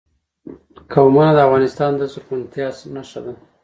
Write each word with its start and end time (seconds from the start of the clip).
قومونه 0.93 1.31
د 1.35 1.39
افغانستان 1.47 1.91
د 1.95 2.01
زرغونتیا 2.11 2.67
نښه 2.95 3.19
ده. 3.25 3.33